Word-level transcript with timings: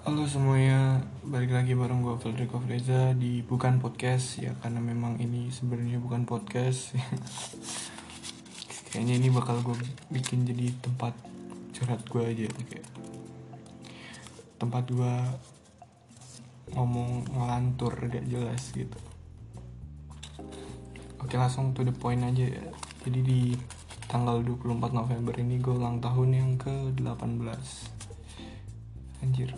Halo 0.00 0.24
semuanya, 0.24 1.04
balik 1.28 1.52
lagi 1.52 1.76
bareng 1.76 2.00
gue 2.00 2.16
Federico 2.16 2.56
Freza 2.56 3.12
di 3.12 3.44
Bukan 3.44 3.84
Podcast 3.84 4.40
ya 4.40 4.56
karena 4.64 4.80
memang 4.80 5.20
ini 5.20 5.52
sebenarnya 5.52 6.00
bukan 6.00 6.24
podcast. 6.24 6.96
Kayaknya 8.88 9.14
ini 9.20 9.28
bakal 9.28 9.60
gue 9.60 9.76
bikin 10.08 10.48
jadi 10.48 10.72
tempat 10.80 11.12
curhat 11.76 12.00
gue 12.08 12.22
aja 12.24 12.48
kayak 12.48 12.88
tempat 14.56 14.88
gue 14.88 15.14
ngomong 16.72 17.28
ngelantur 17.36 17.92
gak 18.08 18.24
jelas 18.24 18.72
gitu. 18.72 18.96
Oke 21.20 21.36
langsung 21.36 21.76
to 21.76 21.84
the 21.84 21.92
point 21.92 22.24
aja 22.24 22.48
ya. 22.48 22.64
Jadi 23.04 23.20
di 23.20 23.40
tanggal 24.08 24.40
24 24.40 24.96
November 24.96 25.36
ini 25.36 25.60
gue 25.60 25.76
ulang 25.76 26.00
tahun 26.00 26.28
yang 26.32 26.50
ke-18 26.56 27.60
Anjir 29.20 29.52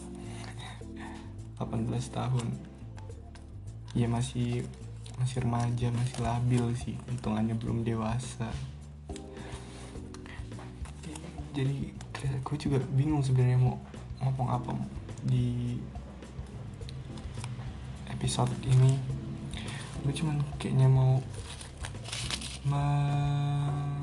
18 1.62 1.88
tahun. 2.10 2.46
Ya 3.94 4.10
masih 4.10 4.66
masih 5.20 5.44
remaja, 5.46 5.92
masih 5.94 6.18
labil 6.18 6.64
sih. 6.74 6.96
Hitungannya 7.06 7.54
belum 7.54 7.86
dewasa. 7.86 8.50
Jadi 11.52 11.92
gue 12.42 12.56
juga 12.56 12.78
bingung 12.96 13.22
sebenarnya 13.22 13.60
mau 13.60 13.76
ngomong 14.24 14.48
apa 14.50 14.72
di 15.22 15.78
episode 18.08 18.50
ini. 18.66 18.96
Gue 20.02 20.12
cuman 20.16 20.42
kayaknya 20.58 20.88
mau 20.90 21.22
me- 22.66 24.02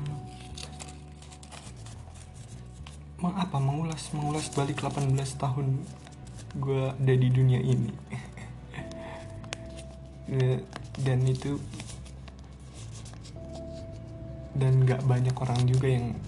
meng 3.20 3.34
apa? 3.36 3.56
Mengulas 3.60 4.08
mengulas 4.16 4.48
balik 4.54 4.80
18 4.80 5.12
tahun 5.36 5.80
gue 6.56 6.82
ada 6.90 7.14
di 7.14 7.28
dunia 7.30 7.60
ini. 7.62 7.92
Dan 11.00 11.26
itu 11.26 11.58
dan 14.50 14.82
nggak 14.82 15.06
banyak 15.06 15.32
orang 15.38 15.62
juga 15.64 15.86
yang 15.88 16.18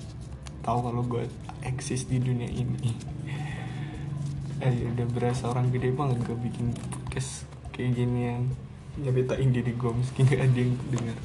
tahu 0.63 0.79
kalau 0.89 1.03
gue 1.03 1.27
eksis 1.67 2.07
di 2.07 2.23
dunia 2.23 2.47
ini. 2.47 2.95
Eh 4.63 4.87
udah 4.95 5.07
berasa 5.11 5.51
orang 5.51 5.75
gede 5.75 5.91
banget 5.91 6.23
gue 6.23 6.39
bikin 6.39 6.71
podcast 6.75 7.47
kayak 7.75 7.99
ginian 7.99 8.47
nyabetain 8.95 9.51
diri 9.51 9.75
gue 9.75 9.91
meski 9.91 10.23
nggak 10.23 10.43
ada 10.43 10.59
yang 10.59 10.73
dengar. 10.91 11.19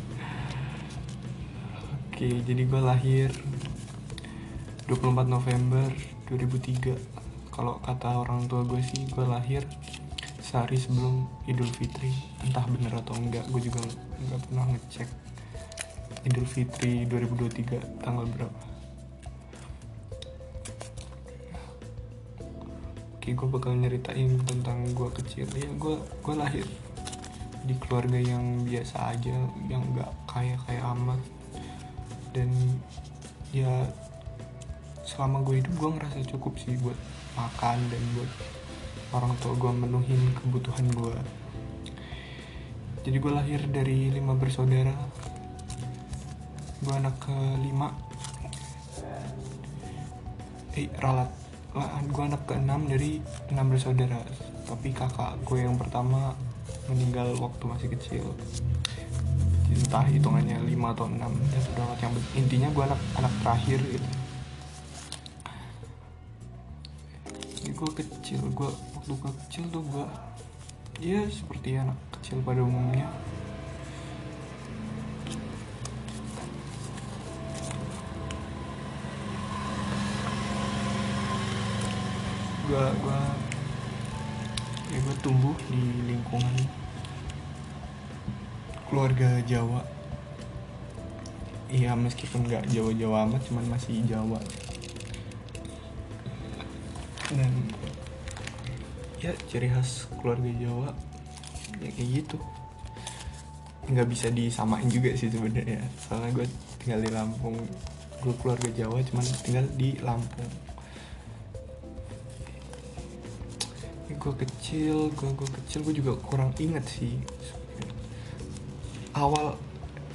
Oke 2.10 2.28
jadi 2.44 2.62
gue 2.66 2.82
lahir 2.82 3.30
24 4.90 5.28
November 5.30 5.86
2003 6.34 7.17
kalau 7.58 7.82
kata 7.82 8.22
orang 8.22 8.46
tua 8.46 8.62
gue 8.70 8.78
sih 8.86 9.10
gue 9.10 9.26
lahir 9.26 9.66
sehari 10.46 10.78
sebelum 10.78 11.26
Idul 11.50 11.68
Fitri. 11.74 12.14
Entah 12.46 12.62
bener 12.70 12.94
atau 12.94 13.18
enggak 13.18 13.50
gue 13.50 13.62
juga 13.66 13.82
nggak 14.22 14.42
pernah 14.46 14.66
ngecek 14.70 15.10
Idul 16.30 16.46
Fitri 16.46 17.10
2023 17.10 18.06
tanggal 18.06 18.30
berapa. 18.30 18.62
Oke 23.18 23.30
gue 23.34 23.48
bakal 23.50 23.74
nyeritain 23.74 24.38
tentang 24.46 24.86
gue 24.94 25.10
kecil. 25.18 25.50
Ya 25.58 25.68
gue 25.74 25.98
gue 25.98 26.36
lahir 26.38 26.64
di 27.66 27.74
keluarga 27.82 28.22
yang 28.22 28.64
biasa 28.70 29.18
aja 29.18 29.34
yang 29.66 29.82
nggak 29.98 30.14
kaya 30.30 30.56
kaya 30.70 30.94
amat. 30.94 31.20
Dan 32.38 32.54
ya 33.50 33.90
selama 35.04 35.42
gue 35.42 35.66
hidup 35.66 35.74
gue 35.74 35.90
ngerasa 35.98 36.22
cukup 36.30 36.54
sih 36.62 36.78
buat 36.78 36.96
makan 37.38 37.78
dan 37.88 38.02
buat 38.18 38.32
orang 39.14 39.34
tua 39.40 39.54
gue 39.56 39.72
menuhin 39.72 40.22
kebutuhan 40.42 40.90
gue 40.92 41.16
jadi 43.08 43.24
gue 43.24 43.32
lahir 43.32 43.62
dari 43.72 44.12
lima 44.12 44.36
bersaudara. 44.36 44.92
Gue 46.84 46.92
anak 46.92 47.16
kelima. 47.24 47.96
Eh 50.76 50.92
ralat. 51.00 51.32
Gue 52.12 52.24
anak 52.28 52.44
keenam 52.44 52.84
dari 52.84 53.24
enam 53.48 53.72
bersaudara. 53.72 54.20
Tapi 54.68 54.92
kakak 54.92 55.40
gue 55.48 55.64
yang 55.64 55.80
pertama 55.80 56.36
meninggal 56.92 57.32
waktu 57.40 57.64
masih 57.64 57.88
kecil. 57.96 58.36
Entah 59.72 60.04
hitungannya 60.04 60.68
lima 60.68 60.92
atau 60.92 61.08
enam 61.08 61.32
ya 61.32 61.64
sudah 61.64 61.88
yang 62.04 62.12
intinya 62.36 62.68
gue 62.76 62.84
anak 62.92 63.00
anak 63.24 63.34
terakhir 63.40 63.80
gitu 63.88 64.17
Jadi 67.68 67.84
gue 67.84 67.92
kecil 68.00 68.40
gue 68.56 68.72
waktu 68.96 69.12
gue 69.12 69.34
kecil 69.44 69.64
tuh 69.76 69.84
gue 69.92 70.08
ya 71.04 71.20
seperti 71.28 71.76
anak 71.76 72.00
kecil 72.16 72.40
pada 72.40 72.64
umumnya. 72.64 73.12
Gue 82.72 82.86
gue 82.88 83.20
ya 84.88 84.98
gue 85.04 85.16
tumbuh 85.20 85.52
di 85.68 86.08
lingkungan 86.08 86.56
keluarga 88.88 89.44
Jawa. 89.44 89.84
Iya 91.68 92.00
meskipun 92.00 92.48
nggak 92.48 92.72
Jawa-Jawa 92.72 93.28
amat 93.28 93.44
cuman 93.52 93.76
masih 93.76 94.08
Jawa 94.08 94.40
dan 97.36 97.52
ya 99.18 99.34
ciri 99.50 99.68
khas 99.68 100.06
keluarga 100.22 100.48
Jawa 100.62 100.90
ya 101.82 101.90
kayak 101.92 102.10
gitu. 102.24 102.38
Nggak 103.88 104.08
bisa 104.08 104.28
disamain 104.32 104.88
juga 104.88 105.16
sih 105.16 105.32
sebenarnya. 105.32 105.84
Soalnya 106.08 106.32
gue 106.44 106.46
tinggal 106.84 107.00
di 107.04 107.10
Lampung. 107.12 107.58
Gue 108.24 108.34
keluarga 108.40 108.70
Jawa 108.72 109.04
cuman 109.04 109.26
tinggal 109.44 109.66
di 109.76 109.96
Lampung. 110.00 110.52
Ya, 114.08 114.14
gue 114.16 114.34
kecil 114.48 115.12
gue 115.12 115.30
gue 115.36 115.50
kecil 115.64 115.80
gue 115.84 115.96
juga 116.00 116.14
kurang 116.20 116.56
inget 116.60 116.86
sih. 116.88 117.20
Awal 119.18 119.58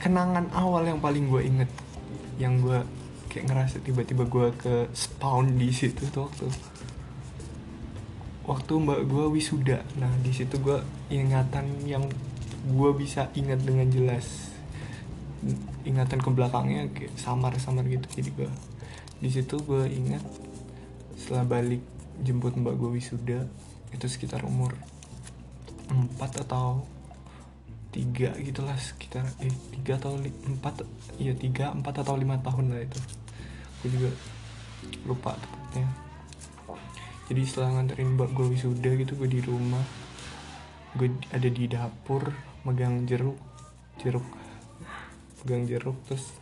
kenangan 0.00 0.48
awal 0.56 0.88
yang 0.88 0.98
paling 0.98 1.28
gue 1.28 1.42
inget 1.44 1.70
yang 2.40 2.58
gue 2.58 2.80
kayak 3.30 3.48
ngerasa 3.48 3.80
tiba-tiba 3.80 4.24
gue 4.28 4.46
ke 4.58 4.74
spawn 4.92 5.56
di 5.56 5.72
situ 5.72 6.04
tuh 6.12 6.28
waktu 6.28 6.46
waktu 8.52 8.72
mbak 8.76 9.08
gue 9.08 9.24
wisuda. 9.32 9.80
Nah 9.96 10.12
di 10.20 10.28
situ 10.36 10.60
gue 10.60 10.76
ingatan 11.08 11.64
yang 11.88 12.04
gue 12.68 12.90
bisa 12.92 13.32
ingat 13.32 13.64
dengan 13.64 13.88
jelas. 13.88 14.52
Ingatan 15.88 16.20
ke 16.20 16.28
belakangnya 16.28 16.92
kayak 16.92 17.16
samar-samar 17.16 17.88
gitu. 17.88 18.04
Jadi 18.12 18.30
gue 18.36 18.50
di 19.24 19.30
situ 19.32 19.56
gue 19.64 19.88
ingat 19.88 20.20
setelah 21.16 21.48
balik 21.48 21.80
jemput 22.20 22.52
mbak 22.60 22.76
gue 22.76 23.00
wisuda 23.00 23.48
itu 23.94 24.06
sekitar 24.10 24.44
umur 24.44 24.76
4 25.88 26.20
atau 26.44 26.84
tiga 27.92 28.32
gitulah 28.40 28.74
sekitar 28.80 29.28
eh 29.44 29.52
tiga 29.76 30.00
atau 30.00 30.16
empat 30.48 30.80
iya 31.20 31.36
tiga 31.36 31.76
empat 31.76 32.00
atau 32.04 32.20
lima 32.20 32.36
tahun 32.44 32.72
lah 32.76 32.84
itu. 32.84 33.00
Gue 33.80 33.88
juga 33.96 34.10
lupa 35.08 35.32
tepatnya 35.40 36.11
jadi 37.32 37.48
setelah 37.48 37.81
nganterin 37.81 38.12
mbak 38.12 38.37
gue 38.37 38.47
wisuda 38.53 38.93
gitu 38.93 39.16
gue 39.16 39.25
di 39.32 39.41
rumah. 39.41 39.81
Gue 40.93 41.09
ada 41.32 41.48
di 41.48 41.65
dapur 41.65 42.28
megang 42.69 43.09
jeruk 43.09 43.41
jeruk 43.97 44.25
megang 45.41 45.65
jeruk 45.65 45.97
terus 46.04 46.37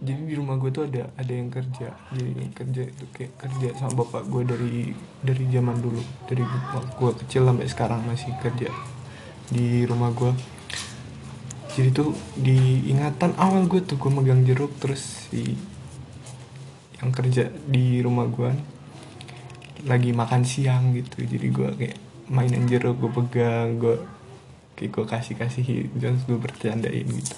jadi 0.00 0.16
di 0.16 0.32
rumah 0.32 0.56
gue 0.56 0.72
tuh 0.72 0.88
ada 0.88 1.12
ada 1.20 1.28
yang 1.28 1.52
kerja. 1.52 1.92
Jadi 2.16 2.30
yang 2.32 2.52
kerja 2.56 2.82
itu 2.88 3.04
kayak 3.12 3.36
kerja 3.36 3.68
sama 3.76 4.00
bapak 4.00 4.24
gue 4.32 4.42
dari 4.48 4.96
dari 5.20 5.44
zaman 5.52 5.76
dulu. 5.76 6.00
Dari 6.24 6.40
waktu 6.40 6.92
gue 6.96 7.10
kecil 7.20 7.44
sampai 7.44 7.68
sekarang 7.68 8.00
masih 8.08 8.32
kerja 8.40 8.72
di 9.52 9.84
rumah 9.84 10.14
gue 10.16 10.32
jadi 11.70 11.90
tuh 11.94 12.14
di 12.34 12.86
ingatan 12.90 13.34
awal 13.38 13.66
gue 13.70 13.82
tuh 13.82 13.94
gue 13.94 14.10
megang 14.10 14.42
jeruk 14.42 14.74
terus 14.82 15.30
si 15.30 15.54
yang 17.00 17.10
kerja 17.10 17.48
di 17.48 18.04
rumah 18.04 18.28
gue 18.28 18.52
lagi 19.88 20.12
makan 20.12 20.44
siang 20.44 20.92
gitu 20.92 21.24
jadi 21.24 21.46
gue 21.48 21.68
kayak 21.76 21.98
mainan 22.28 22.68
jeruk 22.68 23.00
gue 23.00 23.10
pegang 23.10 23.80
gue 23.80 23.96
kayak 24.76 24.90
gue 24.96 25.04
kasih 25.04 25.34
kasih 25.36 25.64
terus 25.92 26.24
gue 26.24 26.38
bercandain 26.40 27.04
gitu. 27.04 27.36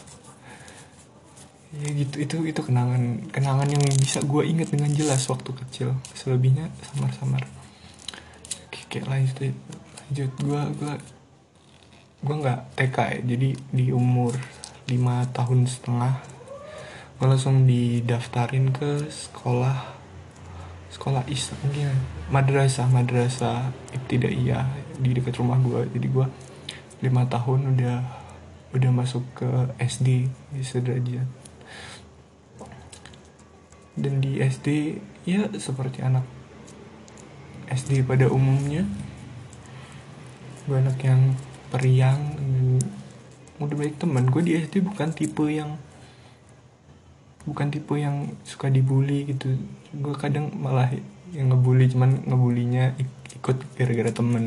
Ya 1.73 1.89
gitu 1.89 2.17
itu 2.21 2.37
itu 2.45 2.61
kenangan 2.61 3.33
kenangan 3.33 3.67
yang 3.67 3.83
bisa 3.99 4.21
gue 4.23 4.43
inget 4.45 4.71
dengan 4.71 4.93
jelas 4.93 5.25
waktu 5.27 5.51
kecil. 5.51 5.89
Selebihnya 6.15 6.71
samar-samar. 6.93 7.43
Kayak, 8.71 8.87
kayak 8.93 9.07
lanjut 9.11 9.37
lanjut 10.07 10.33
gue 10.39 10.63
gue 10.79 10.95
gue 12.23 12.35
nggak 12.39 12.61
TK 12.79 12.97
ya 13.03 13.19
jadi 13.35 13.49
di 13.75 13.87
umur 13.91 14.39
lima 14.87 15.27
tahun 15.35 15.67
setengah 15.67 16.32
gue 17.19 17.27
langsung 17.27 17.69
didaftarin 17.69 18.73
ke 18.73 19.09
sekolah 19.11 20.01
sekolah 20.93 21.25
Islamnya 21.29 21.93
madrasah 22.29 22.87
madrasah 22.89 23.73
ibtidaiyah 23.97 24.69
di 25.01 25.17
dekat 25.17 25.41
rumah 25.41 25.57
gue 25.61 25.89
jadi 25.93 26.09
gue 26.09 26.27
lima 27.03 27.27
tahun 27.27 27.75
udah 27.75 28.23
udah 28.73 28.91
masuk 28.95 29.21
ke 29.37 29.51
SD 29.77 30.33
di 30.33 30.63
sederajat. 30.65 31.29
Dan 33.93 34.25
di 34.25 34.41
SD 34.41 34.97
ya 35.29 35.51
seperti 35.53 36.01
anak 36.01 36.25
SD 37.69 38.09
pada 38.09 38.33
umumnya. 38.33 38.89
Gue 40.65 40.81
anak 40.81 40.97
yang 41.05 41.37
periang 41.69 42.39
udah 43.61 43.77
baik 43.77 44.01
teman. 44.01 44.31
Gue 44.33 44.47
di 44.47 44.57
SD 44.57 44.81
bukan 44.81 45.13
tipe 45.13 45.45
yang 45.51 45.77
bukan 47.49 47.71
tipe 47.73 47.95
yang 47.99 48.33
suka 48.43 48.71
dibully 48.71 49.29
gitu. 49.31 49.57
Gue 49.95 50.15
kadang 50.15 50.51
malah 50.57 50.91
yang 51.33 51.53
ngebully 51.53 51.89
cuman 51.91 52.23
ngebulinya 52.29 52.95
ikut 53.39 53.57
gara-gara 53.79 54.11
temen. 54.13 54.45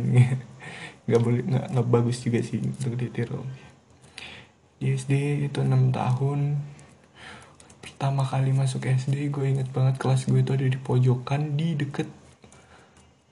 Nggak 1.05 1.21
boleh 1.21 1.41
nggak 1.45 1.65
nggak 1.69 1.87
bagus 1.93 2.17
juga 2.25 2.41
sih 2.41 2.57
untuk 2.57 2.97
ditiru 2.97 3.45
di 4.75 4.91
SD 4.91 5.47
itu 5.47 5.63
enam 5.63 5.89
tahun. 5.89 6.59
Pertama 7.79 8.27
kali 8.27 8.51
masuk 8.51 8.83
SD 8.83 9.31
gue 9.31 9.45
inget 9.47 9.71
banget 9.71 9.95
kelas 9.95 10.27
gue 10.27 10.43
itu 10.43 10.51
ada 10.51 10.67
di 10.67 10.77
pojokan 10.77 11.55
di 11.55 11.79
deket 11.79 12.11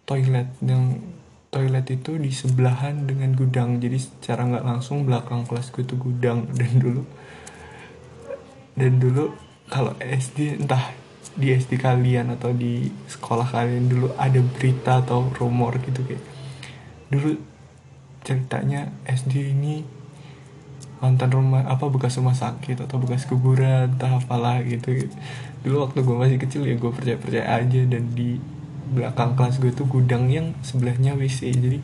toilet. 0.07 0.47
Yang 0.63 1.03
toilet 1.51 1.85
itu 1.91 2.15
di 2.15 2.31
sebelahan 2.31 3.03
dengan 3.03 3.35
gudang. 3.35 3.83
Jadi 3.83 3.99
secara 3.99 4.47
nggak 4.47 4.65
langsung 4.65 5.03
belakang 5.03 5.43
kelas 5.43 5.69
gue 5.75 5.83
itu 5.83 5.99
gudang. 5.99 6.47
Dan 6.55 6.71
dulu 6.79 7.03
dan 8.73 8.97
dulu 8.97 9.29
kalau 9.71 9.95
SD 9.99 10.63
entah 10.63 10.91
di 11.33 11.49
SD 11.49 11.81
kalian 11.81 12.29
atau 12.37 12.53
di 12.53 12.93
sekolah 13.09 13.49
kalian 13.49 13.89
dulu 13.89 14.07
ada 14.19 14.37
berita 14.37 15.01
atau 15.01 15.25
rumor 15.33 15.81
gitu 15.81 16.05
kayak 16.05 16.21
dulu 17.09 17.41
ceritanya 18.21 18.93
SD 19.09 19.53
ini 19.57 19.81
mantan 21.03 21.35
rumah 21.35 21.67
apa 21.67 21.91
bekas 21.91 22.15
rumah 22.15 22.37
sakit 22.37 22.87
atau 22.87 22.95
bekas 22.95 23.27
kuburan 23.27 23.91
entah 23.91 24.23
apalah 24.23 24.63
gitu, 24.63 24.95
gitu. 24.95 25.15
dulu 25.67 25.83
waktu 25.83 25.99
gue 25.99 26.15
masih 26.15 26.39
kecil 26.39 26.61
ya 26.63 26.79
gue 26.79 26.91
percaya 26.95 27.19
percaya 27.19 27.59
aja 27.59 27.81
dan 27.83 28.15
di 28.15 28.39
belakang 28.93 29.35
kelas 29.35 29.59
gue 29.59 29.75
tuh 29.75 29.83
gudang 29.83 30.31
yang 30.31 30.55
sebelahnya 30.63 31.17
WC 31.19 31.51
jadi 31.59 31.79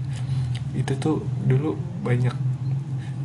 itu 0.77 0.93
tuh 1.01 1.25
dulu 1.43 1.75
banyak 2.05 2.31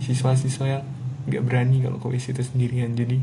siswa-siswa 0.03 0.67
yang 0.67 0.85
nggak 1.31 1.43
berani 1.47 1.85
kalau 1.87 2.03
ke 2.03 2.07
WC 2.11 2.35
itu 2.35 2.43
sendirian 2.43 2.97
jadi 2.99 3.23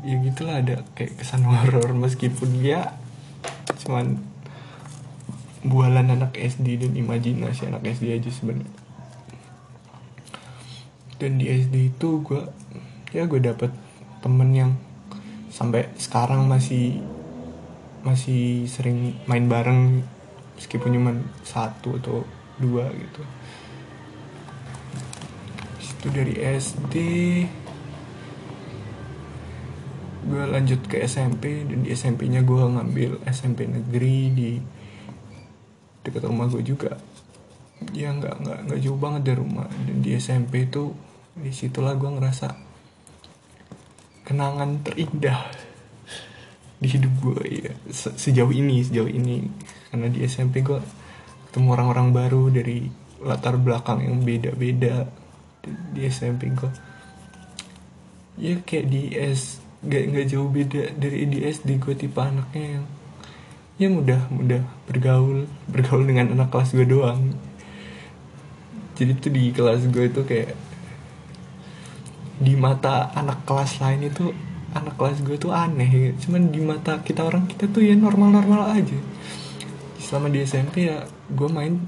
ya 0.00 0.16
gitulah 0.20 0.60
ada 0.60 0.84
kayak 0.96 1.20
kesan 1.20 1.44
horor. 1.44 1.92
Meskipun 1.92 2.60
dia 2.60 2.96
cuman 3.84 4.20
bualan 5.60 6.08
anak 6.16 6.40
SD 6.40 6.80
dan 6.80 6.92
imajinasi 6.96 7.68
anak 7.68 7.84
SD 7.84 8.16
aja 8.16 8.30
sebenarnya. 8.32 8.68
Dan 11.20 11.36
di 11.36 11.52
SD 11.52 11.92
itu 11.92 12.24
gue 12.24 12.42
ya 13.12 13.28
gue 13.28 13.40
dapet 13.42 13.68
temen 14.24 14.50
yang 14.56 14.72
sampai 15.52 15.92
sekarang 16.00 16.48
masih 16.48 17.04
masih 18.00 18.64
sering 18.64 19.20
main 19.28 19.44
bareng 19.44 20.00
meskipun 20.56 20.96
cuma 20.96 21.12
satu 21.44 22.00
atau 22.00 22.24
dua 22.56 22.88
gitu. 22.96 23.22
Itu 26.00 26.08
dari 26.08 26.40
SD 26.40 26.94
gue 30.30 30.44
lanjut 30.46 30.80
ke 30.86 31.02
SMP 31.02 31.66
dan 31.66 31.82
di 31.82 31.90
SMP-nya 31.90 32.46
gue 32.46 32.62
ngambil 32.62 33.10
SMP 33.26 33.66
negeri 33.66 34.18
di 34.30 34.50
dekat 36.06 36.22
rumah 36.30 36.46
gue 36.46 36.62
juga. 36.62 36.94
Ya 37.90 38.14
nggak 38.14 38.34
nggak 38.38 38.58
nggak 38.70 38.78
jauh 38.78 38.94
banget 38.94 39.22
dari 39.26 39.38
rumah. 39.42 39.66
Dan 39.66 39.98
di 39.98 40.14
SMP 40.14 40.70
itu 40.70 40.94
di 41.34 41.50
situlah 41.50 41.98
gue 41.98 42.06
ngerasa 42.06 42.48
kenangan 44.22 44.86
terindah 44.86 45.50
di 46.80 46.88
hidup 46.88 47.12
gue 47.20 47.42
ya 47.50 47.72
Se 47.90 48.14
sejauh 48.14 48.54
ini 48.54 48.86
sejauh 48.86 49.10
ini. 49.10 49.50
Karena 49.90 50.06
di 50.06 50.22
SMP 50.30 50.62
gue 50.62 50.78
ketemu 51.50 51.74
orang-orang 51.74 52.14
baru 52.14 52.42
dari 52.54 52.86
latar 53.18 53.58
belakang 53.58 54.06
yang 54.06 54.22
beda-beda. 54.22 55.10
Di 55.66 56.06
SMP 56.06 56.54
gue 56.54 56.70
ya 58.40 58.56
kayak 58.64 58.86
di 58.88 59.12
S 59.12 59.60
gak 59.80 60.02
nggak 60.12 60.26
jauh 60.28 60.48
beda 60.52 60.92
dari 61.00 61.24
di 61.24 61.40
SD 61.40 61.80
gue 61.80 61.96
tipe 61.96 62.20
anaknya 62.20 62.76
yang 62.76 62.86
ya 63.80 63.88
mudah 63.88 64.20
mudah 64.28 64.60
bergaul 64.84 65.48
bergaul 65.72 66.04
dengan 66.04 66.36
anak 66.36 66.52
kelas 66.52 66.76
gue 66.76 66.84
doang. 66.84 67.32
Jadi 69.00 69.16
tuh 69.16 69.32
di 69.32 69.48
kelas 69.56 69.88
gue 69.88 70.12
itu 70.12 70.20
kayak 70.28 70.52
di 72.40 72.52
mata 72.60 73.08
anak 73.16 73.48
kelas 73.48 73.80
lain 73.80 74.12
itu 74.12 74.36
anak 74.76 75.00
kelas 75.00 75.24
gue 75.24 75.40
tuh 75.40 75.56
aneh. 75.56 76.12
Cuman 76.20 76.52
di 76.52 76.60
mata 76.60 77.00
kita 77.00 77.24
orang 77.24 77.48
kita 77.48 77.72
tuh 77.72 77.80
ya 77.80 77.96
normal-normal 77.96 78.76
aja. 78.76 79.00
Selama 79.96 80.28
di 80.28 80.44
SMP 80.44 80.92
ya 80.92 81.08
gue 81.32 81.48
main 81.48 81.80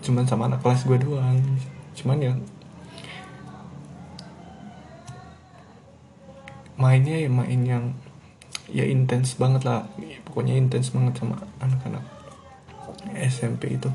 cuman 0.00 0.24
sama 0.24 0.48
anak 0.48 0.64
kelas 0.64 0.88
gue 0.88 0.96
doang. 0.96 1.44
Cuman 1.92 2.16
ya 2.24 2.32
mainnya 6.74 7.16
ya 7.20 7.30
main 7.30 7.62
yang 7.62 7.84
ya 8.70 8.84
intens 8.86 9.36
banget 9.38 9.62
lah. 9.66 9.86
Pokoknya 10.26 10.58
intens 10.58 10.90
banget 10.90 11.20
sama 11.20 11.38
anak-anak 11.60 12.04
SMP 13.14 13.76
itu. 13.76 13.90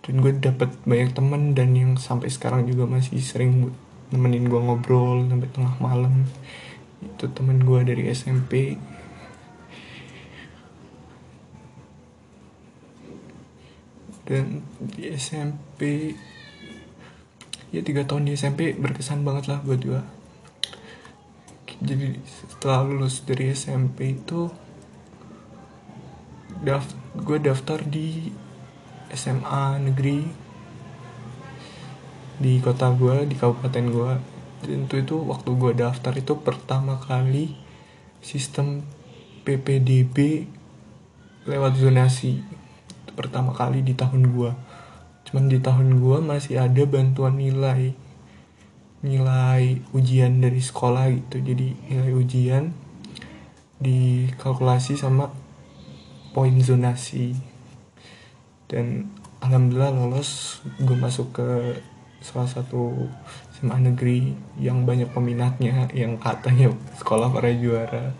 Dan 0.00 0.24
gue 0.24 0.32
dapet 0.40 0.72
banyak 0.88 1.12
temen 1.12 1.52
dan 1.52 1.76
yang 1.76 1.94
sampai 2.00 2.32
sekarang 2.32 2.64
juga 2.64 2.88
masih 2.88 3.20
sering 3.20 3.70
nemenin 4.10 4.48
gue 4.48 4.60
ngobrol 4.60 5.28
sampai 5.28 5.48
tengah 5.52 5.74
malam. 5.78 6.24
Itu 7.00 7.28
temen 7.32 7.62
gue 7.62 7.80
dari 7.84 8.08
SMP 8.12 8.80
dan 14.30 14.62
di 14.78 15.10
SMP 15.10 16.14
ya 17.74 17.82
tiga 17.82 18.06
tahun 18.06 18.30
di 18.30 18.38
SMP 18.38 18.78
berkesan 18.78 19.26
banget 19.26 19.50
lah 19.50 19.58
buat 19.66 19.82
gue 19.82 20.19
jadi 21.80 22.20
setelah 22.48 22.84
lulus 22.84 23.24
dari 23.24 23.56
SMP 23.56 24.20
itu 24.20 24.52
daft 26.60 26.92
gue 27.16 27.40
daftar 27.40 27.80
di 27.80 28.28
SMA 29.10 29.80
negeri 29.80 30.20
di 32.40 32.60
kota 32.60 32.92
gue 32.92 33.24
di 33.24 33.36
kabupaten 33.36 33.84
gue 33.88 34.12
tentu 34.60 34.94
itu 35.00 35.16
waktu 35.24 35.50
gue 35.56 35.72
daftar 35.72 36.12
itu 36.16 36.36
pertama 36.40 37.00
kali 37.00 37.56
sistem 38.20 38.84
PPDB 39.40 40.44
lewat 41.48 41.80
zonasi. 41.80 42.44
Itu 43.08 43.12
pertama 43.16 43.56
kali 43.56 43.80
di 43.80 43.96
tahun 43.96 44.28
gue 44.28 44.52
cuman 45.30 45.46
di 45.46 45.62
tahun 45.62 46.02
gue 46.02 46.18
masih 46.26 46.58
ada 46.58 46.82
bantuan 46.90 47.38
nilai 47.38 47.94
nilai 49.00 49.80
ujian 49.96 50.44
dari 50.44 50.60
sekolah 50.60 51.08
gitu. 51.08 51.40
Jadi 51.40 51.72
nilai 51.88 52.12
ujian 52.12 52.72
dikalkulasi 53.80 54.96
sama 54.96 55.32
poin 56.36 56.52
zonasi. 56.60 57.32
Dan 58.68 59.08
alhamdulillah 59.40 59.92
lolos 59.96 60.60
gue 60.78 60.94
masuk 60.94 61.40
ke 61.40 61.48
salah 62.20 62.46
satu 62.46 63.08
SMA 63.56 63.92
negeri 63.92 64.36
yang 64.60 64.84
banyak 64.84 65.08
peminatnya 65.10 65.88
yang 65.96 66.20
katanya 66.20 66.68
sekolah 67.00 67.32
para 67.32 67.48
juara. 67.56 68.12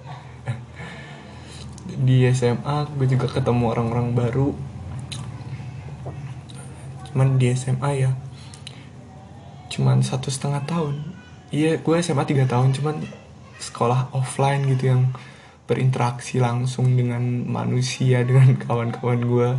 Di 2.08 2.24
SMA 2.32 2.88
gue 2.96 3.06
juga 3.06 3.28
ketemu 3.28 3.64
orang-orang 3.68 4.16
baru. 4.16 4.56
Cuman 7.10 7.42
di 7.42 7.50
SMA 7.58 7.90
ya 8.06 8.14
cuman 9.70 10.02
satu 10.02 10.28
setengah 10.28 10.66
tahun. 10.66 10.98
Iya 11.54 11.78
gue 11.78 11.94
SMA 12.02 12.26
tiga 12.26 12.44
tahun 12.44 12.74
cuman 12.74 13.06
sekolah 13.62 14.10
offline 14.10 14.66
gitu 14.66 14.90
yang 14.90 15.14
berinteraksi 15.70 16.42
langsung 16.42 16.98
dengan 16.98 17.46
manusia 17.46 18.22
dengan 18.28 18.58
kawan-kawan 18.58 19.22
gue 19.22 19.50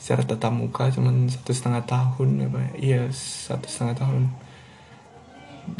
secara 0.00 0.24
tatap 0.24 0.52
muka 0.52 0.88
cuman 0.92 1.28
satu 1.28 1.52
setengah 1.52 1.84
tahun 1.84 2.48
apa 2.48 2.58
ya? 2.58 2.72
Iya 2.80 3.00
satu 3.12 3.68
setengah 3.68 3.96
tahun. 4.00 4.22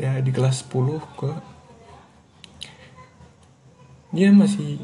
Ya 0.00 0.20
di 0.20 0.32
kelas 0.32 0.68
10 0.68 1.00
gue 1.00 1.34
dia 4.14 4.30
masih 4.30 4.78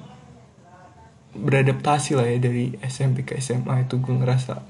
beradaptasi 1.30 2.18
lah 2.18 2.26
ya 2.26 2.42
dari 2.42 2.74
SMP 2.82 3.22
ke 3.22 3.38
SMA 3.38 3.86
itu 3.86 4.00
gue 4.00 4.14
ngerasa 4.16 4.60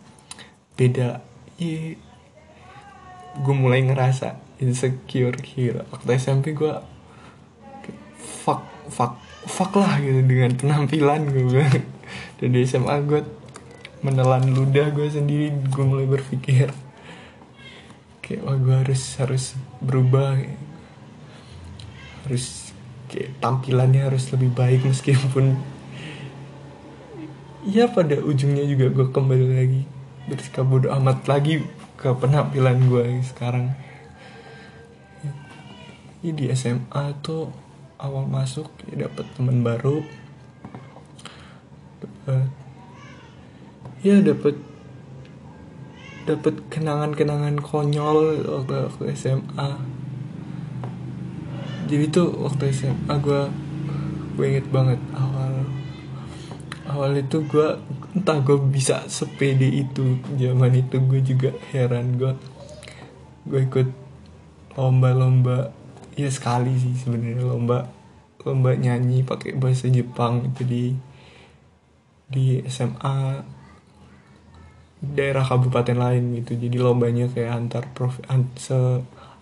beda. 0.77 1.25
Iya 1.57 2.10
gue 3.41 3.55
mulai 3.57 3.81
ngerasa 3.85 4.37
insecure 4.61 5.37
here 5.41 5.83
waktu 5.89 6.21
SMP 6.21 6.53
gue 6.53 6.73
fuck 8.21 8.63
fuck 8.93 9.17
fuck 9.49 9.73
lah 9.81 9.97
gitu 10.01 10.21
dengan 10.25 10.53
penampilan 10.53 11.33
gue 11.33 11.65
dan 12.39 12.49
di 12.53 12.61
SMA 12.69 12.97
gue 13.09 13.25
menelan 14.05 14.53
ludah 14.53 14.93
gue 14.93 15.09
sendiri 15.09 15.53
gue 15.53 15.85
mulai 15.85 16.05
berpikir 16.09 16.73
kayak 18.31 18.47
wah 18.47 18.55
gue 18.55 18.77
harus 18.87 19.03
harus 19.19 19.45
berubah. 19.83 20.39
Harus 22.23 22.71
kayak 23.11 23.43
tampilannya 23.43 24.07
harus 24.07 24.31
lebih 24.31 24.55
baik 24.55 24.87
meskipun 24.87 25.59
ya 27.67 27.91
pada 27.91 28.23
ujungnya 28.23 28.63
juga 28.71 28.87
gue 28.95 29.07
kembali 29.11 29.47
lagi 29.51 29.83
bersikap 30.31 30.63
bodoh 30.63 30.95
amat 30.95 31.27
lagi 31.27 31.67
ke 32.01 32.09
penampilan 32.17 32.89
gue 32.89 33.21
sekarang. 33.21 33.77
Ya, 36.25 36.33
di 36.33 36.49
SMA 36.57 37.05
tuh 37.21 37.53
awal 38.01 38.25
masuk 38.25 38.73
ya 38.89 39.05
dapet 39.05 39.29
teman 39.37 39.61
baru. 39.61 40.01
Dapet 42.01 42.49
ya 44.01 44.17
dapet 44.25 44.57
dapet 46.25 46.57
kenangan-kenangan 46.73 47.61
konyol 47.61 48.49
waktu 48.49 48.89
aku 48.89 49.13
SMA 49.13 49.77
jadi 51.85 52.07
tuh 52.09 52.33
waktu 52.33 52.73
SMA 52.73 53.15
gue 53.21 53.43
gue 54.39 54.47
inget 54.47 54.67
banget 54.73 54.97
awal 55.13 55.53
awal 56.89 57.13
itu 57.13 57.45
gue 57.45 57.69
entah 58.11 58.43
gue 58.43 58.59
bisa 58.59 59.07
sepede 59.07 59.71
itu 59.71 60.19
zaman 60.35 60.75
itu 60.75 60.99
gue 60.99 61.21
juga 61.23 61.51
heran 61.71 62.19
gue 62.19 62.33
gue 63.47 63.61
ikut 63.71 63.89
lomba-lomba 64.75 65.71
ya 66.19 66.27
sekali 66.31 66.75
sih 66.75 66.95
sebenarnya 66.99 67.47
lomba 67.47 67.87
lomba 68.43 68.75
nyanyi 68.75 69.23
pakai 69.23 69.55
bahasa 69.55 69.87
Jepang 69.87 70.51
itu 70.51 70.63
di 70.67 70.85
di 72.31 72.63
SMA 72.67 73.43
daerah 75.01 75.43
kabupaten 75.43 75.97
lain 75.97 76.41
gitu. 76.41 76.61
Jadi 76.61 76.77
lombanya 76.77 77.27
kayak 77.33 77.51
antar 77.57 77.85
prof 77.91 78.21
an, 78.29 78.53
se 78.55 78.77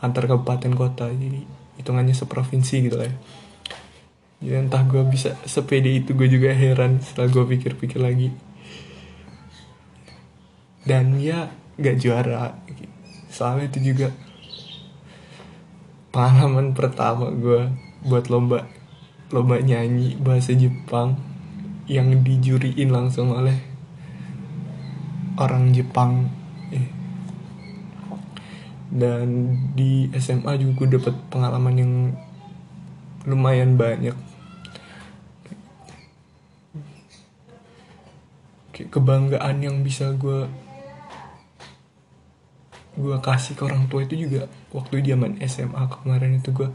antar 0.00 0.24
kabupaten 0.30 0.72
kota. 0.72 1.10
Jadi 1.10 1.44
hitungannya 1.78 2.14
seprovinsi 2.14 2.74
gitu 2.88 2.96
lah 2.98 3.10
ya. 3.10 3.16
Jadi 4.38 4.54
entah 4.54 4.82
gue 4.86 5.02
bisa 5.02 5.34
sepede 5.44 5.90
itu 5.90 6.14
gue 6.14 6.30
juga 6.30 6.54
heran 6.54 7.02
setelah 7.02 7.26
gue 7.26 7.44
pikir-pikir 7.58 7.98
lagi 7.98 8.30
dan 10.88 11.20
ya 11.20 11.52
gak 11.76 12.00
juara. 12.00 12.56
Soalnya 13.28 13.68
itu 13.68 13.92
juga 13.92 14.08
pengalaman 16.08 16.72
pertama 16.72 17.28
gue 17.28 17.68
buat 18.08 18.32
lomba 18.32 18.64
lomba 19.28 19.60
nyanyi 19.60 20.16
bahasa 20.16 20.56
Jepang 20.56 21.20
yang 21.84 22.24
dijuriin 22.24 22.88
langsung 22.88 23.36
oleh 23.36 23.54
orang 25.36 25.70
Jepang. 25.76 26.32
Eh. 26.72 26.88
dan 28.88 29.56
di 29.76 30.08
SMA 30.16 30.56
juga 30.60 30.72
gue 30.84 30.88
dapet 30.96 31.14
pengalaman 31.28 31.76
yang 31.76 31.92
lumayan 33.28 33.76
banyak. 33.76 34.16
Kebanggaan 38.72 39.60
yang 39.60 39.82
bisa 39.84 40.14
gue 40.16 40.48
gue 42.98 43.16
kasih 43.22 43.54
ke 43.54 43.62
orang 43.62 43.86
tua 43.86 44.02
itu 44.02 44.18
juga. 44.18 44.50
Waktu 44.74 45.06
zaman 45.06 45.38
SMA 45.46 45.82
kemarin 45.86 46.42
itu 46.42 46.50
gue 46.50 46.68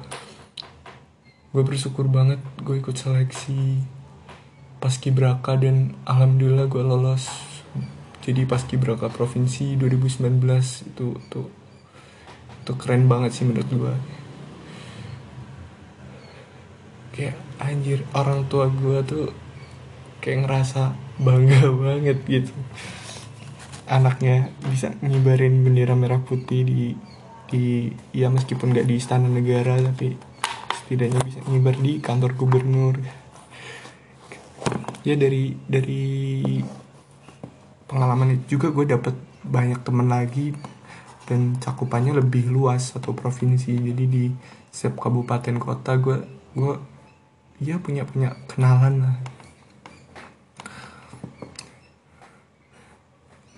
gue 1.53 1.63
bersyukur 1.67 2.09
banget 2.09 2.41
gue 2.63 2.79
ikut 2.79 2.95
seleksi 2.95 3.83
paskibraka 4.79 5.59
dan 5.59 5.99
alhamdulillah 6.07 6.71
gue 6.71 6.81
lolos. 6.81 7.27
Jadi 8.23 8.47
paskibraka 8.47 9.11
provinsi 9.11 9.75
2019 9.75 10.39
itu 10.95 11.19
tuh 11.27 11.51
itu 12.63 12.73
keren 12.79 13.11
banget 13.11 13.35
sih 13.35 13.43
menurut 13.43 13.67
gue 13.67 13.93
kayak 17.13 17.35
anjir 17.61 18.01
orang 18.15 18.47
tua 18.49 18.71
gue 18.71 18.97
tuh 19.05 19.27
kayak 20.23 20.47
ngerasa 20.47 20.95
bangga 21.21 21.69
banget 21.83 22.17
gitu 22.25 22.55
anaknya 23.87 24.51
bisa 24.63 24.95
ngibarin 25.03 25.63
bendera 25.63 25.95
merah 25.97 26.21
putih 26.23 26.63
di 26.63 26.81
di 27.53 27.91
ya 28.15 28.31
meskipun 28.31 28.73
gak 28.73 28.87
di 28.87 28.97
istana 28.97 29.29
negara 29.29 29.77
tapi 29.77 30.15
setidaknya 30.83 31.21
bisa 31.21 31.39
ngibar 31.47 31.75
di 31.77 31.99
kantor 31.99 32.31
gubernur. 32.39 32.95
Ya 35.03 35.19
dari 35.19 35.53
dari 35.67 36.03
pengalaman 37.85 38.39
itu 38.39 38.57
juga 38.57 38.71
gue 38.71 38.85
dapet 38.87 39.15
banyak 39.43 39.83
temen 39.83 40.07
lagi 40.07 40.55
dan 41.27 41.59
cakupannya 41.59 42.15
lebih 42.15 42.47
luas 42.47 42.95
satu 42.95 43.11
provinsi. 43.11 43.75
Jadi 43.75 44.03
di 44.07 44.31
setiap 44.71 45.03
kabupaten 45.03 45.59
kota 45.59 45.99
gue 45.99 46.17
gue 46.55 46.75
ya 47.61 47.77
punya 47.77 48.07
punya 48.07 48.33
kenalan 48.49 49.05
lah 49.05 49.15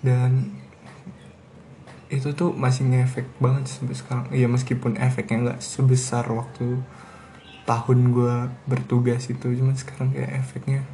dan 0.06 0.54
itu 2.06 2.30
tuh 2.38 2.54
masih 2.54 2.86
ngefek 2.86 3.26
banget 3.42 3.66
sampai 3.66 3.98
sekarang. 3.98 4.30
Ya 4.30 4.46
meskipun 4.46 4.94
efeknya 4.94 5.36
nggak 5.42 5.58
sebesar 5.58 6.22
waktu 6.30 6.78
tahun 7.66 8.14
gue 8.14 8.36
bertugas 8.70 9.26
itu 9.26 9.42
cuman 9.42 9.74
sekarang 9.74 10.14
kayak 10.14 10.38
efeknya 10.38 10.86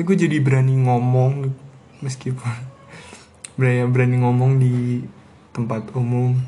ya 0.00 0.08
gue 0.08 0.16
jadi 0.16 0.40
berani 0.40 0.80
ngomong 0.80 1.52
meskipun 2.00 2.48
berani 3.60 3.84
berani 3.92 4.16
ngomong 4.24 4.56
di 4.56 5.04
tempat 5.52 5.92
umum 5.92 6.40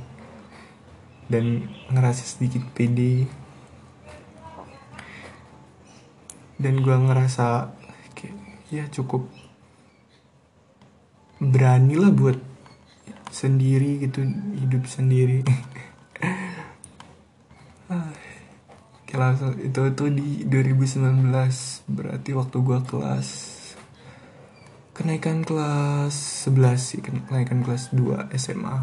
dan 1.29 1.69
ngerasa 1.93 2.25
sedikit 2.25 2.65
pede. 2.73 3.29
Dan 6.57 6.81
gue 6.81 6.97
ngerasa 6.97 7.75
kayak 8.17 8.37
ya 8.73 8.85
cukup 8.89 9.29
berani 11.43 11.99
lah 11.99 12.15
buat 12.15 12.39
sendiri 13.35 13.99
gitu 14.07 14.23
hidup 14.63 14.87
sendiri. 14.87 15.43
Kelas 19.11 19.45
itu 19.61 19.81
tuh 19.93 20.09
di 20.09 20.47
2019 20.49 21.29
berarti 21.91 22.31
waktu 22.33 22.57
gua 22.65 22.81
kelas 22.81 23.29
kenaikan 24.97 25.45
kelas 25.45 26.49
11 26.49 26.81
sih 26.81 27.01
kenaikan 27.05 27.61
kelas 27.61 27.93
2 27.93 28.33
SMA 28.37 28.77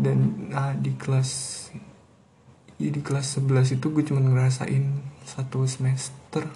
dan 0.00 0.48
nah, 0.48 0.72
di 0.74 0.96
kelas 0.96 1.30
ya 2.80 2.88
di 2.88 3.02
kelas 3.04 3.36
11 3.36 3.76
itu 3.76 3.86
gue 3.92 4.04
cuma 4.06 4.24
ngerasain 4.24 4.96
satu 5.28 5.68
semester 5.68 6.48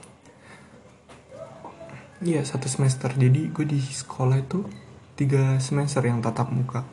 Iya 2.23 2.47
satu 2.47 2.71
semester. 2.71 3.11
Jadi 3.11 3.50
gue 3.50 3.66
di 3.66 3.83
sekolah 3.83 4.38
itu 4.38 4.62
tiga 5.18 5.59
semester 5.59 5.99
yang 6.06 6.23
tatap 6.23 6.47
muka. 6.54 6.87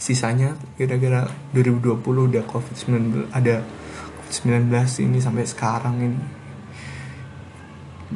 Sisanya 0.00 0.56
gara-gara 0.80 1.28
2020 1.52 2.00
udah 2.00 2.44
covid 2.48 2.72
19 2.72 3.28
ada 3.36 3.60
covid 3.60 4.32
19 4.72 4.72
ini 5.04 5.18
sampai 5.20 5.44
sekarang 5.44 5.96
ini. 6.00 6.24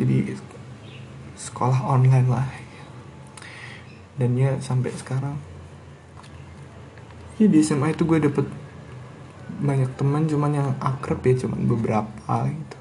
Jadi 0.01 0.17
sekolah 1.37 1.85
online 1.85 2.29
lah. 2.31 2.49
Dan 4.17 4.41
ya 4.41 4.57
sampai 4.65 4.97
sekarang. 4.97 5.37
Ya 7.37 7.45
di 7.45 7.61
SMA 7.61 7.93
itu 7.93 8.09
gue 8.09 8.25
dapet 8.25 8.49
banyak 9.61 9.93
teman 10.01 10.25
cuman 10.25 10.53
yang 10.57 10.69
akrab 10.81 11.21
ya 11.29 11.45
cuman 11.45 11.69
beberapa 11.69 12.49
gitu 12.49 12.80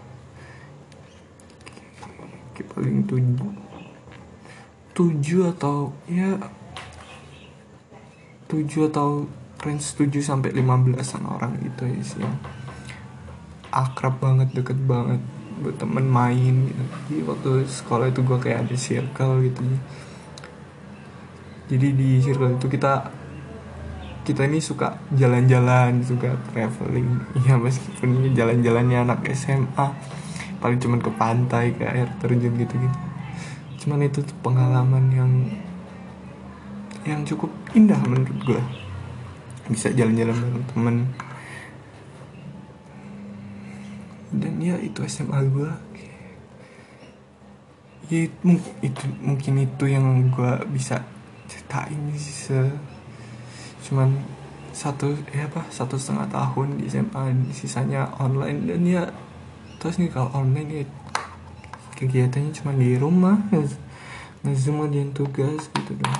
paling 2.80 3.04
tujuh 3.04 3.52
tujuh 4.96 5.52
atau 5.52 5.92
ya 6.08 6.40
tujuh 8.48 8.88
atau 8.88 9.28
range 9.60 10.00
tujuh 10.00 10.24
sampai 10.24 10.56
lima 10.56 10.80
belasan 10.80 11.28
orang 11.28 11.60
gitu 11.60 11.84
ya 11.84 12.02
sih. 12.04 12.24
Akrab 13.70 14.24
banget 14.24 14.56
deket 14.56 14.80
banget 14.88 15.20
buat 15.60 15.76
temen 15.76 16.08
main 16.08 16.72
gitu. 16.72 16.84
Jadi 16.88 17.16
waktu 17.28 17.50
sekolah 17.68 18.08
itu 18.16 18.24
gue 18.24 18.40
kayak 18.40 18.68
ada 18.68 18.76
circle 18.80 19.44
gitu. 19.44 19.62
Jadi 21.70 21.88
di 21.94 22.10
circle 22.24 22.56
itu 22.56 22.68
kita 22.72 23.12
kita 24.24 24.48
ini 24.48 24.64
suka 24.64 25.00
jalan-jalan 25.14 26.00
suka 26.04 26.40
traveling. 26.52 27.24
Ya 27.44 27.60
meskipun 27.60 28.24
ini 28.24 28.32
jalan-jalannya 28.32 28.98
anak 29.04 29.28
SMA 29.36 29.88
paling 30.60 30.80
cuman 30.80 31.00
ke 31.00 31.12
pantai 31.16 31.72
ke 31.74 31.84
air 31.88 32.08
terjun 32.20 32.54
gitu 32.56 32.76
gitu 32.76 32.98
cuman 33.80 34.06
itu 34.06 34.20
pengalaman 34.44 35.06
yang 35.12 35.32
yang 37.08 37.24
cukup 37.24 37.50
indah 37.74 37.98
menurut 38.04 38.38
gue 38.44 38.62
bisa 39.70 39.94
jalan-jalan 39.94 40.36
bareng 40.36 40.66
temen. 40.74 40.98
Ya 44.60 44.76
itu 44.76 45.02
SMA 45.08 45.40
gue 45.50 45.72
ya 48.12 48.28
itu, 48.28 48.60
itu 48.84 49.04
mungkin 49.24 49.66
itu 49.66 49.86
yang 49.88 50.30
gue 50.30 50.54
bisa 50.70 51.02
ceritain 51.48 52.12
sih 52.14 52.52
se 52.52 52.60
cuman 53.88 54.20
satu 54.76 55.16
ya 55.32 55.48
apa 55.48 55.64
satu 55.72 55.96
setengah 55.98 56.28
tahun 56.30 56.78
di 56.78 56.92
SMA 56.92 57.50
sisanya 57.56 58.12
online. 58.20 58.68
Dan 58.68 58.84
ya 58.84 59.10
terus 59.80 59.96
nih 59.96 60.12
kalau 60.12 60.30
online 60.36 60.72
ya. 60.72 60.84
Kegiatannya 61.96 62.56
cuma 62.56 62.72
di 62.72 62.96
rumah 62.96 63.36
ngezoom 64.44 64.88
ngerjain 64.88 65.12
tugas 65.12 65.68
gitu 65.72 66.00
dong. 66.00 66.20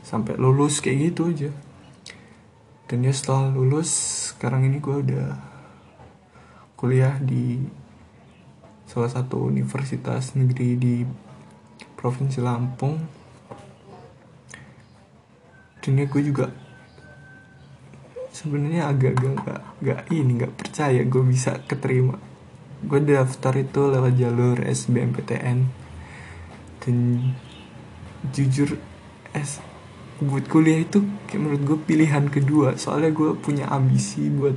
Sampai 0.00 0.36
lulus 0.40 0.80
kayak 0.80 1.12
gitu 1.12 1.28
aja. 1.28 1.50
Dan 2.88 3.04
ya 3.04 3.12
setelah 3.12 3.52
lulus 3.52 3.88
sekarang 4.32 4.68
ini 4.68 4.80
gue 4.80 4.96
udah 5.04 5.28
kuliah 6.76 7.16
di 7.20 7.64
salah 8.88 9.08
satu 9.08 9.44
universitas 9.48 10.36
negeri 10.36 10.76
di 10.76 10.96
provinsi 11.96 12.40
Lampung. 12.40 12.96
Dan 15.84 16.00
ya 16.00 16.08
gue 16.08 16.22
juga 16.24 16.48
sebenarnya 18.32 18.88
agak-agak 18.88 19.34
gak, 19.44 19.62
gak 19.84 20.00
ini 20.10 20.32
nggak 20.40 20.54
percaya 20.58 21.00
gue 21.04 21.22
bisa 21.28 21.60
keterima 21.68 22.33
gue 22.84 23.00
daftar 23.02 23.54
itu 23.56 23.80
lewat 23.90 24.14
jalur 24.20 24.56
SBMPTN 24.60 25.58
dan 26.84 26.96
jujur 28.32 28.76
S 29.34 29.64
buat 30.22 30.46
kuliah 30.46 30.86
itu 30.86 31.02
kayak 31.26 31.40
menurut 31.42 31.62
gue 31.66 31.78
pilihan 31.82 32.24
kedua. 32.30 32.78
Soalnya 32.78 33.10
gue 33.10 33.34
punya 33.34 33.66
ambisi 33.66 34.30
buat 34.30 34.54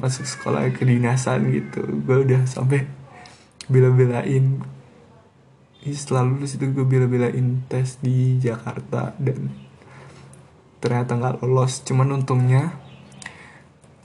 masuk 0.00 0.24
sekolah 0.24 0.72
kedinasan 0.72 1.52
gitu. 1.52 1.84
Gue 2.00 2.24
udah 2.24 2.48
sampai 2.48 2.88
bela-belain 3.68 4.64
setelah 5.80 6.28
lulus 6.28 6.60
itu 6.60 6.68
gue 6.72 6.84
bela-belain 6.84 7.64
tes 7.68 7.96
di 8.04 8.36
Jakarta 8.40 9.16
dan 9.20 9.52
ternyata 10.80 11.12
nggak 11.16 11.36
lolos. 11.44 11.84
Cuman 11.84 12.16
untungnya 12.16 12.72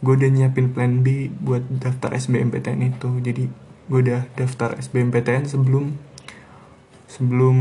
gue 0.03 0.13
udah 0.15 0.29
nyiapin 0.31 0.75
plan 0.75 0.99
B 0.99 1.31
buat 1.31 1.63
daftar 1.67 2.11
SBMPTN 2.15 2.95
itu. 2.95 3.09
Jadi 3.23 3.43
gue 3.85 3.99
udah 4.01 4.27
daftar 4.33 4.75
SBMPTN 4.81 5.45
sebelum 5.45 5.95
sebelum 7.05 7.57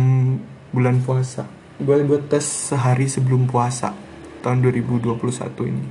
bulan 0.75 0.99
puasa. 1.05 1.47
Gue 1.79 2.03
buat 2.03 2.27
tes 2.27 2.43
sehari 2.43 3.07
sebelum 3.07 3.47
puasa 3.47 3.95
tahun 4.43 4.65
2021 4.67 5.71
ini. 5.71 5.87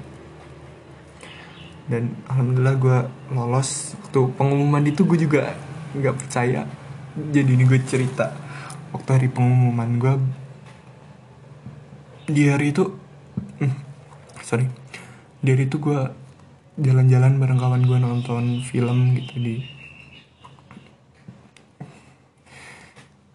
Dan 1.88 2.16
alhamdulillah 2.28 2.76
gue 2.80 3.00
lolos. 3.36 3.96
Tuh 4.12 4.32
pengumuman 4.36 4.84
itu 4.84 5.08
gue 5.08 5.20
juga 5.20 5.56
nggak 5.96 6.16
percaya. 6.20 6.68
Jadi 7.14 7.50
ini 7.56 7.64
gue 7.64 7.80
cerita. 7.86 8.34
Waktu 8.92 9.10
hari 9.10 9.28
pengumuman 9.32 9.90
gue 9.98 10.14
di 12.24 12.48
hari 12.48 12.72
itu 12.72 12.88
hmm, 13.60 13.74
sorry. 14.44 14.68
Di 15.44 15.50
hari 15.52 15.68
itu 15.68 15.76
gue 15.80 16.23
jalan-jalan 16.80 17.38
bareng 17.38 17.60
kawan 17.62 17.84
gue 17.86 17.98
nonton 18.02 18.44
film 18.66 19.14
gitu 19.14 19.36
di 19.38 19.56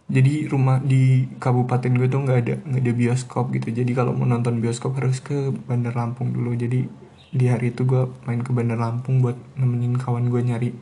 jadi 0.09 0.49
rumah 0.49 0.81
di 0.81 1.29
kabupaten 1.37 1.93
gue 1.93 2.09
tuh 2.09 2.25
nggak 2.25 2.39
ada 2.41 2.55
nggak 2.65 2.81
ada 2.81 2.93
bioskop 2.97 3.53
gitu. 3.53 3.69
Jadi 3.69 3.93
kalau 3.93 4.17
mau 4.17 4.25
nonton 4.25 4.57
bioskop 4.57 4.97
harus 4.97 5.21
ke 5.21 5.53
Bandar 5.53 5.93
Lampung 5.93 6.33
dulu. 6.33 6.57
Jadi 6.57 6.89
di 7.29 7.45
hari 7.45 7.77
itu 7.77 7.85
gue 7.85 8.09
main 8.25 8.41
ke 8.41 8.49
Bandar 8.57 8.81
Lampung 8.81 9.21
buat 9.21 9.37
nemenin 9.61 10.01
kawan 10.01 10.33
gue 10.33 10.41
nyari 10.41 10.73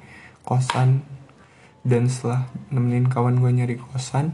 kosan. 0.46 1.02
Dan 1.82 2.06
setelah 2.06 2.46
nemenin 2.70 3.10
kawan 3.10 3.42
gue 3.42 3.50
nyari 3.50 3.74
kosan 3.78 4.30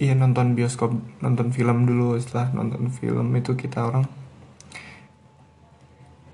iya 0.00 0.16
nonton 0.16 0.56
bioskop 0.56 0.92
nonton 1.24 1.48
film 1.48 1.88
dulu. 1.88 2.20
Setelah 2.20 2.52
nonton 2.52 2.92
film 2.92 3.32
itu 3.36 3.56
kita 3.56 3.88
orang 3.88 4.04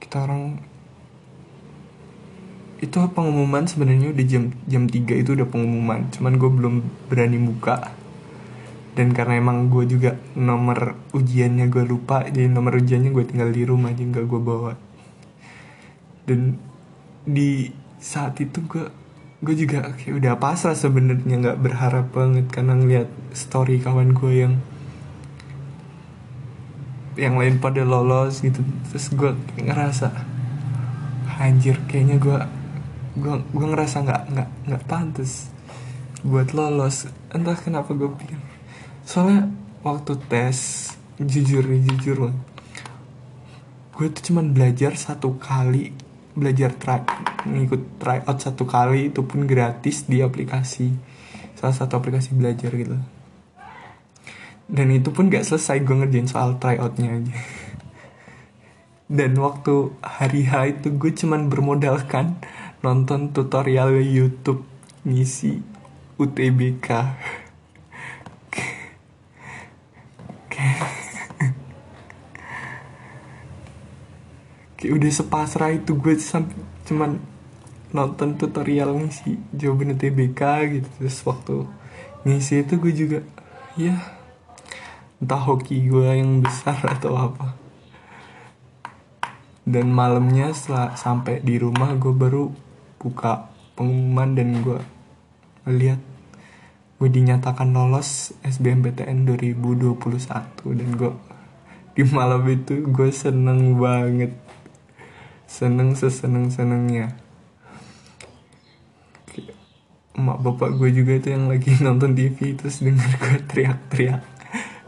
kita 0.07 0.23
orang 0.23 0.62
itu 2.79 2.95
pengumuman 3.11 3.66
sebenarnya 3.66 4.14
udah 4.14 4.27
jam 4.31 4.55
jam 4.71 4.87
3 4.87 5.19
itu 5.19 5.35
udah 5.35 5.49
pengumuman. 5.51 6.07
Cuman 6.14 6.38
gue 6.38 6.47
belum 6.47 6.75
berani 7.11 7.42
buka. 7.42 7.90
Dan 8.95 9.12
karena 9.12 9.42
emang 9.42 9.66
gue 9.69 9.85
juga 9.90 10.14
nomor 10.38 10.95
ujiannya 11.12 11.69
gue 11.69 11.85
lupa 11.85 12.25
jadi 12.25 12.49
nomor 12.49 12.81
ujiannya 12.81 13.12
gue 13.12 13.25
tinggal 13.29 13.51
di 13.53 13.66
rumah 13.66 13.90
aja 13.90 14.07
nggak 14.07 14.27
gue 14.31 14.40
bawa. 14.40 14.73
Dan 16.23 16.62
di 17.27 17.75
saat 17.99 18.38
itu 18.38 18.62
gue 18.62 18.87
gue 19.42 19.55
juga 19.59 19.90
kayak 19.92 20.14
udah 20.23 20.35
pasrah 20.38 20.79
sebenarnya 20.79 21.35
nggak 21.42 21.61
berharap 21.61 22.14
banget 22.14 22.47
karena 22.49 22.79
ngeliat 22.79 23.09
story 23.35 23.83
kawan 23.83 24.14
gue 24.14 24.33
yang 24.33 24.55
yang 27.16 27.40
lain 27.40 27.59
pada 27.59 27.83
lolos 27.83 28.44
gitu. 28.44 28.62
Terus 28.92 29.07
gue 29.12 29.33
ngerasa 29.61 30.12
anjir 31.37 31.76
kayaknya 31.85 32.16
gue 32.16 32.38
gue 33.16 33.35
gue 33.52 33.66
ngerasa 33.68 33.96
nggak 34.05 34.22
nggak 34.33 34.48
nggak 34.70 34.83
pantas 34.88 35.52
buat 36.24 36.52
lolos. 36.52 37.09
Entah 37.33 37.57
kenapa 37.57 37.92
gue 37.92 38.09
pikir. 38.09 38.38
Soalnya 39.05 39.48
waktu 39.85 40.18
tes 40.29 40.90
jujur 41.16 41.64
nih 41.64 41.81
jujur 41.88 42.29
loh 42.29 42.37
gue 43.96 44.12
tuh 44.12 44.29
cuman 44.29 44.52
belajar 44.52 44.92
satu 44.92 45.40
kali 45.40 45.88
belajar 46.37 46.76
try 46.76 47.00
ngikut 47.48 47.96
try 47.96 48.20
out 48.29 48.37
satu 48.44 48.68
kali 48.68 49.09
itu 49.09 49.24
pun 49.24 49.48
gratis 49.48 50.05
di 50.05 50.20
aplikasi 50.20 50.92
salah 51.57 51.72
satu 51.72 51.96
aplikasi 51.96 52.37
belajar 52.37 52.68
gitu 52.76 53.00
dan 54.66 54.90
itu 54.90 55.14
pun 55.14 55.31
gak 55.31 55.46
selesai 55.46 55.83
gue 55.87 55.94
ngerjain 55.94 56.26
soal 56.26 56.59
try 56.59 56.76
outnya 56.83 57.22
aja. 57.22 57.35
Dan 59.07 59.38
waktu 59.38 59.94
hari 60.02 60.42
H 60.50 60.83
itu 60.83 60.90
gue 60.98 61.14
cuman 61.14 61.46
bermodalkan 61.46 62.42
nonton 62.83 63.31
tutorial 63.31 63.94
YouTube 64.02 64.66
misi 65.07 65.62
UTBK 66.18 66.88
kayak 70.50 70.81
udah 74.90 75.11
sepasrah 75.11 75.70
itu 75.70 75.94
gue 75.94 76.14
cuman 76.90 77.22
nonton 77.94 78.35
tutorial 78.35 78.90
ngisi 78.98 79.38
jawaban 79.55 79.94
UTBK 79.94 80.42
gitu. 80.74 80.88
Terus 80.98 81.16
waktu 81.22 81.66
ngisi 82.26 82.66
itu 82.66 82.74
gue 82.83 82.92
juga 82.92 83.18
ya 83.79 84.15
entah 85.16 85.40
hoki 85.40 85.88
gue 85.88 86.12
yang 86.12 86.44
besar 86.44 86.76
atau 86.96 87.16
apa. 87.16 87.57
Dan 89.66 89.90
malamnya 89.90 90.55
setelah 90.55 90.94
sampai 90.94 91.42
di 91.42 91.59
rumah 91.59 91.90
gue 91.98 92.14
baru 92.14 92.55
buka 93.02 93.50
pengumuman 93.74 94.38
dan 94.38 94.62
gue 94.62 94.79
melihat 95.66 95.98
gue 96.96 97.09
dinyatakan 97.12 97.74
lolos 97.74 98.33
SBMPTN 98.46 99.26
2021 99.26 99.98
dan 100.79 100.88
gue 100.94 101.12
di 101.98 102.02
malam 102.07 102.46
itu 102.46 102.87
gue 102.87 103.11
seneng 103.11 103.74
banget. 103.81 104.37
Seneng 105.46 105.94
seseneng 105.98 106.50
senengnya. 106.50 107.16
Emak 110.16 110.40
bapak 110.40 110.81
gue 110.81 110.88
juga 110.94 111.12
itu 111.18 111.29
yang 111.35 111.50
lagi 111.50 111.74
nonton 111.85 112.14
TV 112.14 112.55
terus 112.55 112.81
denger 112.81 113.11
gue 113.18 113.37
teriak-teriak 113.50 114.36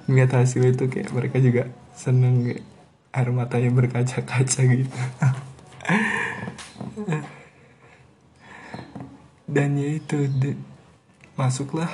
ngeliat 0.08 0.32
hasil 0.32 0.72
itu 0.72 0.88
kayak 0.88 1.12
mereka 1.12 1.36
juga 1.36 1.68
seneng 1.92 2.48
kayak 2.48 2.64
air 3.12 3.28
matanya 3.28 3.68
berkaca-kaca 3.76 4.64
gitu. 4.64 4.88
Dan 9.48 9.80
ya 9.80 9.96
itu 10.00 10.28
masuklah 11.36 11.88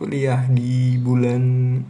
kuliah 0.00 0.48
di 0.48 0.96
bulan 1.00 1.80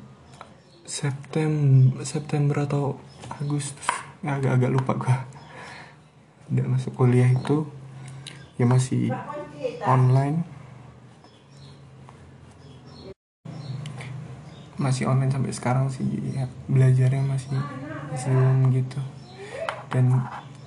September 0.85 2.03
September 2.03 2.67
atau 2.67 2.99
Agustus. 3.39 3.87
Agak-agak 4.27 4.71
lupa 4.75 4.93
gue 4.99 5.17
udah 6.45 6.67
masuk 6.69 6.93
kuliah 6.95 7.33
itu 7.33 7.65
ya 8.61 8.69
masih 8.69 9.09
online 9.89 10.45
masih 14.85 15.09
online 15.09 15.33
sampai 15.33 15.53
sekarang 15.57 15.88
sih 15.88 16.05
ya 16.37 16.44
belajarnya 16.68 17.25
masih 17.25 17.57
belum 18.29 18.68
gitu. 18.77 19.01
Dan 19.88 20.20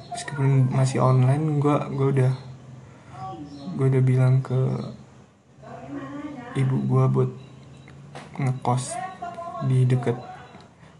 meskipun 0.10 0.73
masih 0.73 1.06
online 1.06 1.62
gue 1.62 1.77
gue 1.93 2.08
udah 2.17 2.34
gue 3.77 3.86
udah 3.93 4.03
bilang 4.03 4.41
ke 4.41 4.58
ibu 6.58 6.75
gue 6.89 7.06
buat 7.13 7.32
ngekos 8.41 8.97
di 9.69 9.86
deket 9.86 10.17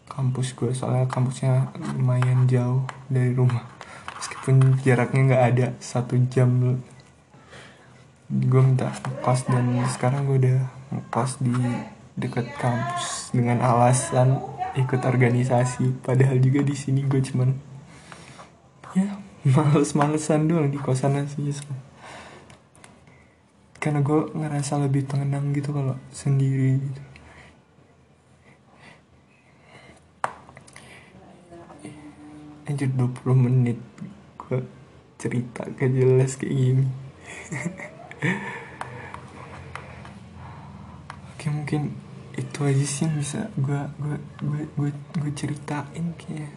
kampus 0.06 0.54
gue 0.54 0.70
soalnya 0.78 1.10
kampusnya 1.10 1.74
lumayan 1.98 2.46
jauh 2.46 2.86
dari 3.10 3.34
rumah. 3.34 3.66
Meskipun 4.22 4.78
jaraknya 4.86 5.22
nggak 5.34 5.44
ada 5.54 5.68
satu 5.82 6.14
jam 6.30 6.78
gue 8.28 8.62
minta 8.62 8.92
kos 9.24 9.48
dan 9.48 9.66
sekarang 9.88 10.28
gue 10.28 10.38
udah 10.44 10.60
kos 11.10 11.40
di 11.40 11.56
dekat 12.18 12.50
kampus 12.58 13.30
dengan 13.30 13.62
alasan 13.62 14.42
ikut 14.74 15.06
organisasi. 15.06 16.02
Padahal 16.02 16.42
juga 16.42 16.66
di 16.66 16.74
sini 16.74 17.06
gue 17.06 17.22
cuman 17.22 17.54
ya 18.98 19.22
males-malesan 19.46 20.50
doang 20.50 20.74
di 20.74 20.82
kosan 20.82 21.30
sih 21.30 21.54
karena 23.78 24.02
gue 24.04 24.36
ngerasa 24.36 24.84
lebih 24.84 25.08
tenang 25.08 25.56
gitu 25.56 25.72
kalau 25.72 25.96
sendiri 26.12 26.76
gitu. 26.82 27.02
Anjir 32.68 32.92
20 32.92 33.48
menit 33.48 33.80
gue 34.36 34.60
cerita 35.16 35.64
gak 35.72 35.88
jelas 35.88 36.36
kayak 36.36 36.52
gini. 36.52 36.84
Oke 41.32 41.48
mungkin 41.48 41.96
itu 42.38 42.60
aja 42.62 42.86
sih 42.86 43.10
yang 43.10 43.18
bisa 43.18 43.50
gue 43.58 43.82
gue 43.98 44.18
gue 44.46 44.62
gue, 44.78 44.90
gue 44.94 45.32
ceritain 45.34 46.06
kayak. 46.14 46.54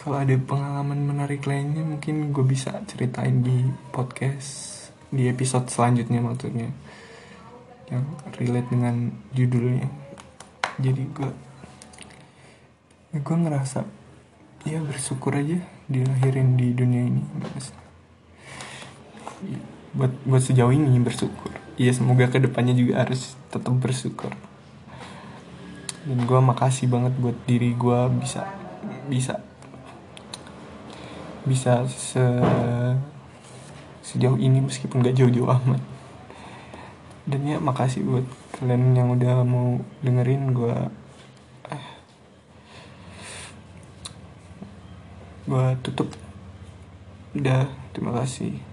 Kalau 0.00 0.16
ada 0.16 0.32
pengalaman 0.32 1.04
menarik 1.04 1.44
lainnya 1.44 1.84
mungkin 1.84 2.32
gue 2.32 2.40
bisa 2.40 2.80
ceritain 2.88 3.44
di 3.44 3.68
podcast 3.92 4.80
di 5.12 5.28
episode 5.28 5.68
selanjutnya 5.68 6.24
maksudnya. 6.24 6.72
Yang 7.92 8.04
relate 8.40 8.68
dengan 8.72 9.12
judulnya. 9.36 9.88
Jadi 10.80 11.02
gue 11.12 11.30
gue 13.20 13.36
ngerasa 13.36 13.84
ya 14.64 14.80
bersyukur 14.80 15.36
aja 15.36 15.60
dilahirin 15.90 16.56
di 16.56 16.72
dunia 16.72 17.02
ini 17.04 17.24
buat 19.90 20.12
buat 20.24 20.40
sejauh 20.40 20.72
ini 20.72 20.96
bersyukur. 21.04 21.52
Iya 21.76 21.92
semoga 21.96 22.32
ke 22.32 22.40
depannya 22.40 22.72
juga 22.72 23.04
harus 23.04 23.36
tetap 23.50 23.74
bersyukur 23.76 24.32
dan 26.00 26.18
gue 26.24 26.40
makasih 26.40 26.88
banget 26.88 27.12
buat 27.20 27.36
diri 27.44 27.76
gue 27.76 28.00
bisa 28.24 28.48
bisa 29.10 29.36
bisa 31.44 31.84
se 31.88 32.24
sejauh 34.00 34.40
ini 34.40 34.64
meskipun 34.64 35.04
gak 35.06 35.16
jauh-jauh 35.16 35.50
amat. 35.60 35.82
Dan 37.28 37.46
ya 37.46 37.62
makasih 37.62 38.02
buat 38.02 38.26
kalian 38.58 38.96
yang 38.96 39.14
udah 39.14 39.46
mau 39.46 39.78
dengerin 40.02 40.50
gue 40.50 40.76
eh, 41.70 41.86
gue 45.46 45.66
tutup. 45.86 46.10
Udah 47.36 47.70
terima 47.94 48.18
kasih 48.18 48.69